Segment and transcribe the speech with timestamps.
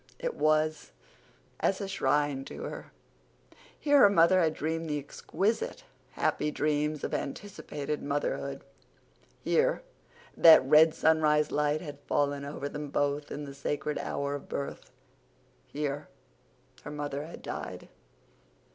[0.17, 0.93] It was
[1.59, 2.91] as a shrine to her.
[3.79, 8.63] Here her mother had dreamed the exquisite, happy dreams of anticipated motherhood;
[9.43, 9.83] here
[10.35, 14.89] that red sunrise light had fallen over them both in the sacred hour of birth;
[15.67, 16.07] here
[16.81, 17.87] her mother had died.